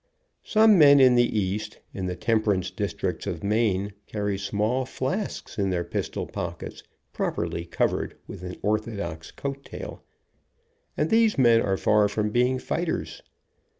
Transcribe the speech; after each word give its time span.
Some 0.43 0.79
men 0.79 0.99
in 0.99 1.13
the 1.13 1.39
East, 1.39 1.79
in 1.93 2.07
the 2.07 2.15
temperance 2.15 2.71
districts 2.71 3.27
of 3.27 3.43
Maine, 3.43 3.93
carry 4.07 4.35
small 4.35 4.83
flasks 4.83 5.59
in 5.59 5.69
their 5.69 5.83
pistol 5.83 6.25
pockets, 6.25 6.81
properly 7.13 7.65
covered 7.65 8.15
with 8.25 8.41
an 8.41 8.55
orthodox 8.63 9.29
coat 9.29 9.63
ta^il, 9.63 9.99
and 10.97 11.11
these 11.11 11.37
men 11.37 11.61
are 11.61 11.77
far 11.77 12.07
from 12.07 12.31
being 12.31 12.57
fighters. 12.57 13.21